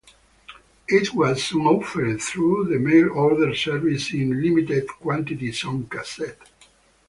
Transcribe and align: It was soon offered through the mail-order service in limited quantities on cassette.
It 0.87 1.13
was 1.13 1.43
soon 1.43 1.67
offered 1.67 2.19
through 2.23 2.69
the 2.69 2.79
mail-order 2.79 3.53
service 3.53 4.11
in 4.11 4.41
limited 4.41 4.87
quantities 4.87 5.63
on 5.63 5.85
cassette. 5.85 6.39